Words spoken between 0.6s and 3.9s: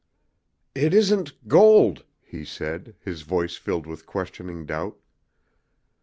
"It isn't gold," he said, his voice filled